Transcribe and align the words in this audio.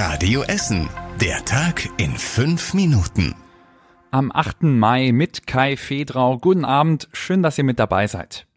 Radio 0.00 0.42
Essen. 0.44 0.88
Der 1.20 1.44
Tag 1.44 1.88
in 1.96 2.12
fünf 2.16 2.72
Minuten. 2.72 3.34
Am 4.12 4.30
8. 4.32 4.62
Mai 4.62 5.10
mit 5.10 5.48
Kai 5.48 5.76
Fedrau. 5.76 6.38
Guten 6.38 6.64
Abend. 6.64 7.08
Schön, 7.12 7.42
dass 7.42 7.58
ihr 7.58 7.64
mit 7.64 7.80
dabei 7.80 8.06
seid. 8.06 8.47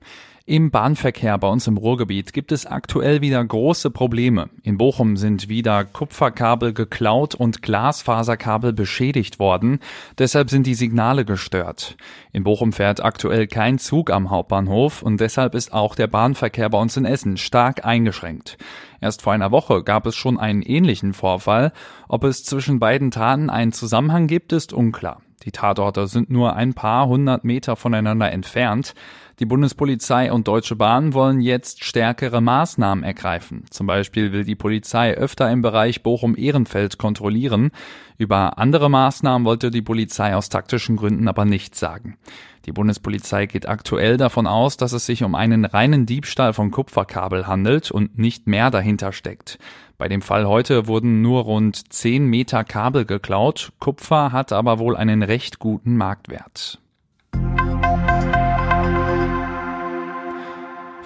Im 0.47 0.71
Bahnverkehr 0.71 1.37
bei 1.37 1.47
uns 1.47 1.67
im 1.67 1.77
Ruhrgebiet 1.77 2.33
gibt 2.33 2.51
es 2.51 2.65
aktuell 2.65 3.21
wieder 3.21 3.45
große 3.45 3.91
Probleme. 3.91 4.49
In 4.63 4.79
Bochum 4.79 5.15
sind 5.15 5.49
wieder 5.49 5.85
Kupferkabel 5.85 6.73
geklaut 6.73 7.35
und 7.35 7.61
Glasfaserkabel 7.61 8.73
beschädigt 8.73 9.37
worden. 9.37 9.77
Deshalb 10.17 10.49
sind 10.49 10.65
die 10.65 10.73
Signale 10.73 11.25
gestört. 11.25 11.95
In 12.33 12.43
Bochum 12.43 12.73
fährt 12.73 13.05
aktuell 13.05 13.45
kein 13.45 13.77
Zug 13.77 14.09
am 14.09 14.31
Hauptbahnhof 14.31 15.03
und 15.03 15.21
deshalb 15.21 15.53
ist 15.53 15.73
auch 15.73 15.93
der 15.93 16.07
Bahnverkehr 16.07 16.71
bei 16.71 16.79
uns 16.79 16.97
in 16.97 17.05
Essen 17.05 17.37
stark 17.37 17.85
eingeschränkt. 17.85 18.57
Erst 18.99 19.21
vor 19.21 19.33
einer 19.33 19.51
Woche 19.51 19.83
gab 19.83 20.07
es 20.07 20.15
schon 20.15 20.39
einen 20.39 20.63
ähnlichen 20.63 21.13
Vorfall. 21.13 21.71
Ob 22.09 22.23
es 22.23 22.43
zwischen 22.43 22.79
beiden 22.79 23.11
Taten 23.11 23.51
einen 23.51 23.73
Zusammenhang 23.73 24.25
gibt, 24.25 24.53
ist 24.53 24.73
unklar. 24.73 25.21
Die 25.43 25.51
Tatorte 25.51 26.07
sind 26.07 26.29
nur 26.29 26.55
ein 26.55 26.73
paar 26.73 27.07
hundert 27.07 27.43
Meter 27.43 27.75
voneinander 27.75 28.31
entfernt. 28.31 28.93
Die 29.41 29.47
Bundespolizei 29.47 30.31
und 30.31 30.47
Deutsche 30.47 30.75
Bahn 30.75 31.15
wollen 31.15 31.41
jetzt 31.41 31.83
stärkere 31.83 32.41
Maßnahmen 32.41 33.03
ergreifen. 33.03 33.65
Zum 33.71 33.87
Beispiel 33.87 34.31
will 34.31 34.43
die 34.43 34.53
Polizei 34.53 35.15
öfter 35.15 35.49
im 35.49 35.63
Bereich 35.63 36.03
Bochum-Ehrenfeld 36.03 36.99
kontrollieren. 36.99 37.71
Über 38.19 38.59
andere 38.59 38.87
Maßnahmen 38.87 39.43
wollte 39.43 39.71
die 39.71 39.81
Polizei 39.81 40.35
aus 40.35 40.49
taktischen 40.49 40.95
Gründen 40.95 41.27
aber 41.27 41.45
nichts 41.45 41.79
sagen. 41.79 42.19
Die 42.67 42.71
Bundespolizei 42.71 43.47
geht 43.47 43.67
aktuell 43.67 44.17
davon 44.17 44.45
aus, 44.45 44.77
dass 44.77 44.93
es 44.93 45.07
sich 45.07 45.23
um 45.23 45.33
einen 45.33 45.65
reinen 45.65 46.05
Diebstahl 46.05 46.53
von 46.53 46.69
Kupferkabel 46.69 47.47
handelt 47.47 47.89
und 47.89 48.19
nicht 48.19 48.45
mehr 48.45 48.69
dahinter 48.69 49.11
steckt. 49.11 49.57
Bei 49.97 50.07
dem 50.07 50.21
Fall 50.21 50.45
heute 50.45 50.85
wurden 50.85 51.23
nur 51.23 51.41
rund 51.45 51.91
10 51.91 52.27
Meter 52.27 52.63
Kabel 52.63 53.05
geklaut. 53.05 53.71
Kupfer 53.79 54.31
hat 54.31 54.51
aber 54.51 54.77
wohl 54.77 54.95
einen 54.95 55.23
recht 55.23 55.57
guten 55.57 55.97
Marktwert. 55.97 56.77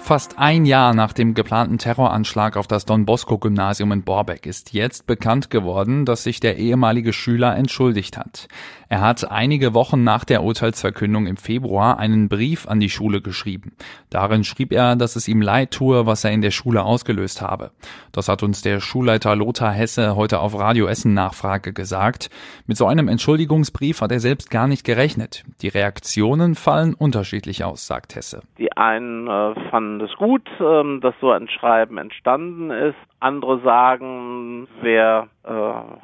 Fast 0.06 0.38
ein 0.38 0.66
Jahr 0.66 0.94
nach 0.94 1.12
dem 1.12 1.34
geplanten 1.34 1.78
Terroranschlag 1.78 2.56
auf 2.56 2.68
das 2.68 2.84
Don 2.84 3.06
Bosco 3.06 3.38
Gymnasium 3.38 3.90
in 3.90 4.04
Borbeck 4.04 4.46
ist 4.46 4.72
jetzt 4.72 5.08
bekannt 5.08 5.50
geworden, 5.50 6.04
dass 6.04 6.22
sich 6.22 6.38
der 6.38 6.58
ehemalige 6.58 7.12
Schüler 7.12 7.56
entschuldigt 7.56 8.16
hat. 8.16 8.46
Er 8.88 9.00
hat 9.00 9.28
einige 9.28 9.74
Wochen 9.74 10.04
nach 10.04 10.24
der 10.24 10.44
Urteilsverkündung 10.44 11.26
im 11.26 11.36
Februar 11.36 11.98
einen 11.98 12.28
Brief 12.28 12.68
an 12.68 12.78
die 12.78 12.88
Schule 12.88 13.20
geschrieben. 13.20 13.72
Darin 14.08 14.44
schrieb 14.44 14.70
er, 14.70 14.94
dass 14.94 15.16
es 15.16 15.26
ihm 15.26 15.42
leid 15.42 15.72
tue, 15.72 16.06
was 16.06 16.22
er 16.22 16.30
in 16.30 16.40
der 16.40 16.52
Schule 16.52 16.84
ausgelöst 16.84 17.42
habe. 17.42 17.72
Das 18.12 18.28
hat 18.28 18.44
uns 18.44 18.62
der 18.62 18.78
Schulleiter 18.78 19.34
Lothar 19.34 19.72
Hesse 19.72 20.14
heute 20.14 20.38
auf 20.38 20.56
Radio 20.56 20.86
Essen 20.86 21.14
Nachfrage 21.14 21.72
gesagt. 21.72 22.30
Mit 22.68 22.76
so 22.76 22.86
einem 22.86 23.08
Entschuldigungsbrief 23.08 24.00
hat 24.00 24.12
er 24.12 24.20
selbst 24.20 24.52
gar 24.52 24.68
nicht 24.68 24.84
gerechnet. 24.84 25.42
Die 25.62 25.68
Reaktionen 25.68 26.54
fallen 26.54 26.94
unterschiedlich 26.94 27.64
aus, 27.64 27.88
sagt 27.88 28.14
Hesse. 28.14 28.42
Die 28.56 28.70
einen 28.70 29.26
äh, 29.26 29.70
fanden 29.70 29.95
es 30.00 30.14
gut, 30.16 30.48
äh, 30.60 31.00
dass 31.00 31.14
so 31.20 31.30
ein 31.30 31.48
Schreiben 31.48 31.98
entstanden 31.98 32.70
ist. 32.70 32.96
Andere 33.20 33.60
sagen, 33.60 34.68
wer 34.80 35.28
äh, 35.44 35.50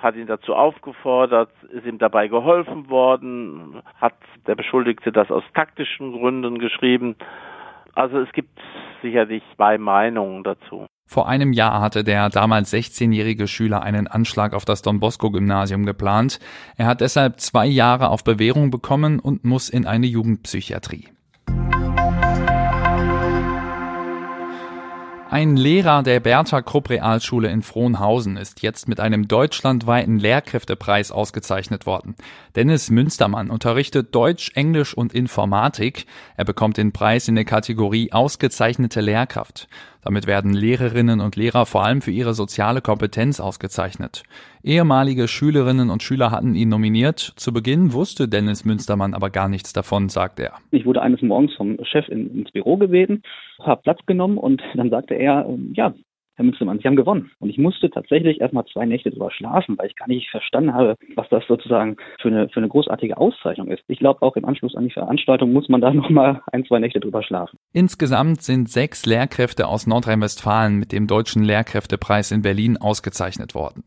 hat 0.02 0.16
ihn 0.16 0.26
dazu 0.26 0.54
aufgefordert, 0.54 1.50
ist 1.70 1.86
ihm 1.86 1.98
dabei 1.98 2.28
geholfen 2.28 2.90
worden, 2.90 3.82
hat 4.00 4.14
der 4.46 4.54
Beschuldigte 4.54 5.12
das 5.12 5.30
aus 5.30 5.44
taktischen 5.54 6.12
Gründen 6.12 6.58
geschrieben. 6.58 7.16
Also 7.94 8.18
es 8.18 8.32
gibt 8.32 8.58
sicherlich 9.02 9.42
zwei 9.56 9.78
Meinungen 9.78 10.44
dazu. 10.44 10.86
Vor 11.06 11.28
einem 11.28 11.52
Jahr 11.52 11.82
hatte 11.82 12.04
der 12.04 12.30
damals 12.30 12.72
16-jährige 12.72 13.46
Schüler 13.46 13.82
einen 13.82 14.06
Anschlag 14.06 14.54
auf 14.54 14.64
das 14.64 14.80
Don 14.80 14.98
Bosco 14.98 15.30
Gymnasium 15.30 15.84
geplant. 15.84 16.38
Er 16.78 16.86
hat 16.86 17.02
deshalb 17.02 17.38
zwei 17.38 17.66
Jahre 17.66 18.08
auf 18.08 18.24
Bewährung 18.24 18.70
bekommen 18.70 19.18
und 19.18 19.44
muss 19.44 19.68
in 19.68 19.86
eine 19.86 20.06
Jugendpsychiatrie. 20.06 21.08
Ein 25.32 25.56
Lehrer 25.56 26.02
der 26.02 26.20
Bertha 26.20 26.60
Krupp 26.60 26.90
Realschule 26.90 27.48
in 27.48 27.62
Frohnhausen 27.62 28.36
ist 28.36 28.60
jetzt 28.60 28.86
mit 28.86 29.00
einem 29.00 29.28
deutschlandweiten 29.28 30.18
Lehrkräftepreis 30.18 31.10
ausgezeichnet 31.10 31.86
worden. 31.86 32.16
Dennis 32.54 32.90
Münstermann 32.90 33.48
unterrichtet 33.48 34.14
Deutsch, 34.14 34.50
Englisch 34.56 34.92
und 34.92 35.14
Informatik. 35.14 36.04
Er 36.36 36.44
bekommt 36.44 36.76
den 36.76 36.92
Preis 36.92 37.28
in 37.28 37.34
der 37.34 37.46
Kategorie 37.46 38.12
ausgezeichnete 38.12 39.00
Lehrkraft. 39.00 39.68
Damit 40.04 40.26
werden 40.26 40.52
Lehrerinnen 40.52 41.20
und 41.20 41.36
Lehrer 41.36 41.64
vor 41.64 41.84
allem 41.84 42.02
für 42.02 42.10
ihre 42.10 42.34
soziale 42.34 42.80
Kompetenz 42.80 43.40
ausgezeichnet. 43.40 44.24
Ehemalige 44.64 45.28
Schülerinnen 45.28 45.90
und 45.90 46.02
Schüler 46.02 46.30
hatten 46.30 46.54
ihn 46.54 46.68
nominiert. 46.68 47.18
Zu 47.36 47.52
Beginn 47.52 47.92
wusste 47.92 48.28
Dennis 48.28 48.64
Münstermann 48.64 49.14
aber 49.14 49.30
gar 49.30 49.48
nichts 49.48 49.72
davon, 49.72 50.08
sagt 50.08 50.40
er. 50.40 50.54
Ich 50.72 50.84
wurde 50.84 51.02
eines 51.02 51.22
Morgens 51.22 51.54
vom 51.54 51.78
Chef 51.84 52.08
ins 52.08 52.50
Büro 52.50 52.76
gebeten, 52.76 53.22
habe 53.60 53.82
Platz 53.82 54.00
genommen 54.06 54.38
und 54.38 54.60
dann 54.74 54.90
sagte 54.90 55.14
er, 55.14 55.46
ja, 55.72 55.94
Herr 56.36 56.44
Münstermann, 56.44 56.78
Sie 56.78 56.86
haben 56.86 56.96
gewonnen. 56.96 57.30
Und 57.40 57.50
ich 57.50 57.58
musste 57.58 57.90
tatsächlich 57.90 58.40
erstmal 58.40 58.64
zwei 58.66 58.86
Nächte 58.86 59.10
drüber 59.10 59.30
schlafen, 59.30 59.76
weil 59.78 59.88
ich 59.88 59.96
gar 59.96 60.08
nicht 60.08 60.30
verstanden 60.30 60.72
habe, 60.72 60.96
was 61.14 61.28
das 61.28 61.44
sozusagen 61.46 61.96
für 62.20 62.28
eine, 62.28 62.48
für 62.48 62.60
eine 62.60 62.68
großartige 62.68 63.16
Auszeichnung 63.18 63.68
ist. 63.68 63.82
Ich 63.88 63.98
glaube, 63.98 64.22
auch 64.22 64.36
im 64.36 64.44
Anschluss 64.44 64.74
an 64.74 64.84
die 64.84 64.92
Veranstaltung 64.92 65.52
muss 65.52 65.68
man 65.68 65.80
da 65.80 65.92
nochmal 65.94 66.40
ein, 66.52 66.64
zwei 66.64 66.78
Nächte 66.78 67.00
drüber 67.00 67.22
schlafen. 67.22 67.58
Insgesamt 67.72 68.42
sind 68.42 68.68
sechs 68.68 69.04
Lehrkräfte 69.04 69.68
aus 69.68 69.86
Nordrhein-Westfalen 69.86 70.78
mit 70.78 70.92
dem 70.92 71.06
Deutschen 71.06 71.42
Lehrkräftepreis 71.42 72.32
in 72.32 72.42
Berlin 72.42 72.78
ausgezeichnet 72.78 73.54
worden. 73.54 73.84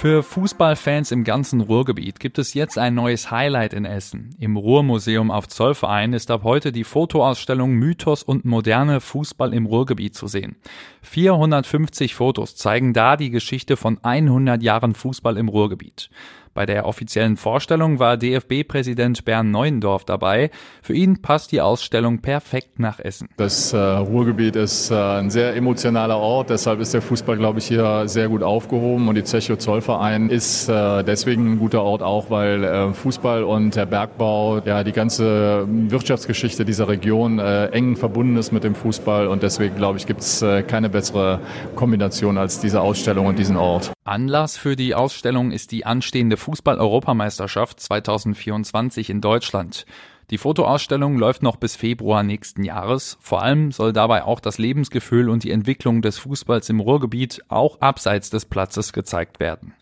Für 0.00 0.22
Fußballfans 0.22 1.10
im 1.10 1.24
ganzen 1.24 1.60
Ruhrgebiet 1.60 2.20
gibt 2.20 2.38
es 2.38 2.54
jetzt 2.54 2.78
ein 2.78 2.94
neues 2.94 3.32
Highlight 3.32 3.72
in 3.72 3.84
Essen. 3.84 4.30
Im 4.38 4.56
Ruhrmuseum 4.56 5.32
auf 5.32 5.48
Zollverein 5.48 6.12
ist 6.12 6.30
ab 6.30 6.44
heute 6.44 6.70
die 6.70 6.84
Fotoausstellung 6.84 7.72
Mythos 7.72 8.22
und 8.22 8.44
moderne 8.44 9.00
Fußball 9.00 9.52
im 9.52 9.66
Ruhrgebiet 9.66 10.14
zu 10.14 10.28
sehen. 10.28 10.54
450 11.02 12.14
Fotos 12.14 12.54
zeigen 12.54 12.92
da 12.92 13.16
die 13.16 13.30
Geschichte 13.30 13.76
von 13.76 13.98
100 14.00 14.62
Jahren 14.62 14.94
Fußball 14.94 15.36
im 15.36 15.48
Ruhrgebiet. 15.48 16.10
Bei 16.58 16.66
der 16.66 16.86
offiziellen 16.86 17.36
Vorstellung 17.36 18.00
war 18.00 18.16
DFB-Präsident 18.16 19.24
Bernd 19.24 19.52
Neuendorf 19.52 20.04
dabei. 20.04 20.50
Für 20.82 20.92
ihn 20.92 21.22
passt 21.22 21.52
die 21.52 21.60
Ausstellung 21.60 22.18
perfekt 22.18 22.80
nach 22.80 22.98
Essen. 22.98 23.28
Das 23.36 23.72
äh, 23.72 23.78
Ruhrgebiet 23.78 24.56
ist 24.56 24.90
äh, 24.90 24.96
ein 24.96 25.30
sehr 25.30 25.54
emotionaler 25.54 26.18
Ort, 26.18 26.50
deshalb 26.50 26.80
ist 26.80 26.94
der 26.94 27.00
Fußball, 27.00 27.36
glaube 27.36 27.60
ich, 27.60 27.68
hier 27.68 28.08
sehr 28.08 28.28
gut 28.28 28.42
aufgehoben 28.42 29.06
und 29.06 29.14
die 29.14 29.22
Zecho 29.22 29.54
Zollverein 29.54 30.30
ist 30.30 30.68
äh, 30.68 31.04
deswegen 31.04 31.52
ein 31.52 31.58
guter 31.60 31.84
Ort 31.84 32.02
auch, 32.02 32.28
weil 32.28 32.64
äh, 32.64 32.92
Fußball 32.92 33.44
und 33.44 33.76
der 33.76 33.86
Bergbau, 33.86 34.58
ja, 34.64 34.82
die 34.82 34.90
ganze 34.90 35.64
Wirtschaftsgeschichte 35.68 36.64
dieser 36.64 36.88
Region 36.88 37.38
äh, 37.38 37.66
eng 37.66 37.94
verbunden 37.94 38.36
ist 38.36 38.50
mit 38.50 38.64
dem 38.64 38.74
Fußball 38.74 39.28
und 39.28 39.44
deswegen, 39.44 39.76
glaube 39.76 39.98
ich, 39.98 40.08
gibt 40.08 40.22
es 40.22 40.42
äh, 40.42 40.64
keine 40.64 40.88
bessere 40.88 41.38
Kombination 41.76 42.36
als 42.36 42.58
diese 42.58 42.80
Ausstellung 42.80 43.26
und 43.26 43.38
diesen 43.38 43.56
Ort. 43.56 43.92
Anlass 44.08 44.56
für 44.56 44.74
die 44.74 44.94
Ausstellung 44.94 45.52
ist 45.52 45.70
die 45.70 45.84
anstehende 45.84 46.38
Fußball-Europameisterschaft 46.48 47.78
2024 47.78 49.10
in 49.10 49.20
Deutschland. 49.20 49.84
Die 50.30 50.38
Fotoausstellung 50.38 51.18
läuft 51.18 51.42
noch 51.42 51.56
bis 51.56 51.76
Februar 51.76 52.22
nächsten 52.22 52.64
Jahres. 52.64 53.18
Vor 53.20 53.42
allem 53.42 53.70
soll 53.70 53.92
dabei 53.92 54.24
auch 54.24 54.40
das 54.40 54.56
Lebensgefühl 54.56 55.28
und 55.28 55.44
die 55.44 55.50
Entwicklung 55.50 56.00
des 56.00 56.16
Fußballs 56.16 56.70
im 56.70 56.80
Ruhrgebiet 56.80 57.42
auch 57.48 57.82
abseits 57.82 58.30
des 58.30 58.46
Platzes 58.46 58.94
gezeigt 58.94 59.40
werden. 59.40 59.74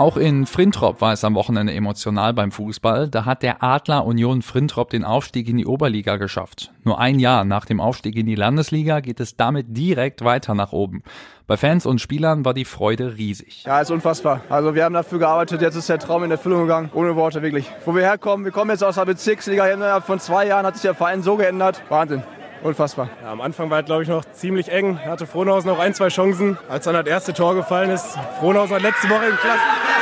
Auch 0.00 0.16
in 0.16 0.46
Frintrop 0.46 1.02
war 1.02 1.12
es 1.12 1.24
am 1.24 1.34
Wochenende 1.34 1.74
emotional 1.74 2.32
beim 2.32 2.52
Fußball. 2.52 3.10
Da 3.10 3.26
hat 3.26 3.42
der 3.42 3.62
Adler 3.62 4.06
Union 4.06 4.40
Frintrop 4.40 4.88
den 4.88 5.04
Aufstieg 5.04 5.46
in 5.46 5.58
die 5.58 5.66
Oberliga 5.66 6.16
geschafft. 6.16 6.72
Nur 6.84 6.98
ein 6.98 7.18
Jahr 7.18 7.44
nach 7.44 7.66
dem 7.66 7.82
Aufstieg 7.82 8.16
in 8.16 8.24
die 8.24 8.34
Landesliga 8.34 9.00
geht 9.00 9.20
es 9.20 9.36
damit 9.36 9.76
direkt 9.76 10.24
weiter 10.24 10.54
nach 10.54 10.72
oben. 10.72 11.02
Bei 11.46 11.58
Fans 11.58 11.84
und 11.84 12.00
Spielern 12.00 12.46
war 12.46 12.54
die 12.54 12.64
Freude 12.64 13.18
riesig. 13.18 13.64
Ja, 13.64 13.82
ist 13.82 13.90
unfassbar. 13.90 14.40
Also 14.48 14.74
wir 14.74 14.84
haben 14.84 14.94
dafür 14.94 15.18
gearbeitet, 15.18 15.60
jetzt 15.60 15.76
ist 15.76 15.90
der 15.90 15.98
Traum 15.98 16.24
in 16.24 16.30
Erfüllung 16.30 16.62
gegangen. 16.62 16.88
Ohne 16.94 17.14
Worte, 17.14 17.42
wirklich. 17.42 17.70
Wo 17.84 17.94
wir 17.94 18.00
herkommen, 18.00 18.46
wir 18.46 18.52
kommen 18.52 18.70
jetzt 18.70 18.82
aus 18.82 18.94
der 18.94 19.04
Bezirksliga. 19.04 19.66
Innerhalb 19.66 20.04
von 20.04 20.18
zwei 20.18 20.46
Jahren 20.46 20.64
hat 20.64 20.76
sich 20.76 20.82
der 20.82 20.94
Verein 20.94 21.22
so 21.22 21.36
geändert. 21.36 21.82
Wahnsinn. 21.90 22.22
Unfassbar. 22.62 23.08
Ja, 23.22 23.32
am 23.32 23.40
Anfang 23.40 23.70
war 23.70 23.80
es, 23.80 23.86
glaube 23.86 24.02
ich, 24.02 24.08
noch 24.08 24.24
ziemlich 24.32 24.70
eng. 24.70 24.98
Hatte 24.98 25.26
Frohnhausen 25.26 25.70
noch 25.70 25.78
ein, 25.78 25.94
zwei 25.94 26.08
Chancen. 26.08 26.58
Als 26.68 26.84
dann 26.84 26.94
das 26.94 27.06
erste 27.06 27.32
Tor 27.32 27.54
gefallen 27.54 27.90
ist, 27.90 28.18
Frohnhausen 28.38 28.76
hat 28.76 28.82
letzte 28.82 29.08
Woche 29.08 29.26
im 29.26 29.36
Klassen. 29.36 29.99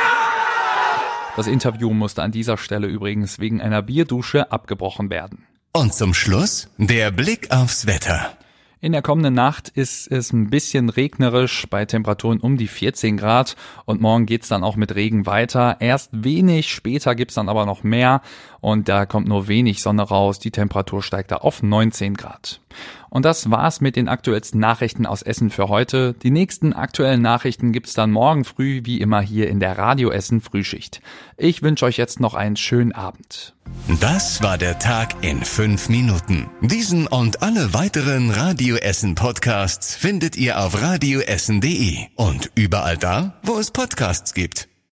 Das 1.39 1.47
Interview 1.47 1.93
musste 1.93 2.21
an 2.21 2.33
dieser 2.33 2.57
Stelle 2.57 2.87
übrigens 2.87 3.39
wegen 3.39 3.61
einer 3.61 3.81
Bierdusche 3.81 4.51
abgebrochen 4.51 5.09
werden. 5.09 5.45
Und 5.71 5.93
zum 5.93 6.13
Schluss 6.13 6.67
der 6.77 7.11
Blick 7.11 7.49
aufs 7.49 7.87
Wetter. 7.87 8.33
In 8.81 8.91
der 8.91 9.01
kommenden 9.01 9.35
Nacht 9.35 9.69
ist 9.69 10.11
es 10.11 10.33
ein 10.33 10.49
bisschen 10.49 10.89
regnerisch 10.89 11.65
bei 11.69 11.85
Temperaturen 11.85 12.41
um 12.41 12.57
die 12.57 12.67
14 12.67 13.15
Grad 13.15 13.55
und 13.85 14.01
morgen 14.01 14.25
geht's 14.25 14.49
dann 14.49 14.65
auch 14.65 14.75
mit 14.75 14.95
Regen 14.95 15.25
weiter. 15.27 15.77
Erst 15.79 16.09
wenig, 16.11 16.73
später 16.73 17.15
gibt's 17.15 17.35
dann 17.35 17.47
aber 17.47 17.65
noch 17.65 17.83
mehr 17.83 18.21
und 18.59 18.89
da 18.89 19.05
kommt 19.05 19.29
nur 19.29 19.47
wenig 19.47 19.81
Sonne 19.81 20.01
raus. 20.01 20.39
Die 20.39 20.51
Temperatur 20.51 21.01
steigt 21.01 21.31
da 21.31 21.37
auf 21.37 21.63
19 21.63 22.15
Grad. 22.15 22.59
Und 23.09 23.25
das 23.25 23.49
war's 23.49 23.81
mit 23.81 23.95
den 23.95 24.07
aktuellsten 24.07 24.59
Nachrichten 24.59 25.05
aus 25.05 25.21
Essen 25.21 25.49
für 25.49 25.67
heute. 25.67 26.13
Die 26.21 26.31
nächsten 26.31 26.73
aktuellen 26.73 27.21
Nachrichten 27.21 27.71
gibt's 27.71 27.93
dann 27.93 28.11
morgen 28.11 28.45
früh 28.45 28.81
wie 28.83 29.01
immer 29.01 29.21
hier 29.21 29.49
in 29.49 29.59
der 29.59 29.77
Radio 29.77 30.11
Essen 30.11 30.41
Frühschicht. 30.41 31.01
Ich 31.37 31.61
wünsche 31.61 31.85
euch 31.85 31.97
jetzt 31.97 32.19
noch 32.19 32.33
einen 32.33 32.55
schönen 32.55 32.91
Abend. 32.91 33.55
Das 33.99 34.41
war 34.43 34.57
der 34.57 34.79
Tag 34.79 35.23
in 35.23 35.43
fünf 35.43 35.89
Minuten. 35.89 36.49
Diesen 36.61 37.07
und 37.07 37.41
alle 37.41 37.73
weiteren 37.73 38.31
Radio 38.31 38.75
Essen 38.75 39.15
Podcasts 39.15 39.95
findet 39.95 40.35
ihr 40.37 40.59
auf 40.59 40.81
radioessen.de 40.81 41.97
und 42.15 42.51
überall 42.55 42.97
da, 42.97 43.39
wo 43.43 43.57
es 43.57 43.71
Podcasts 43.71 44.33
gibt. 44.33 44.69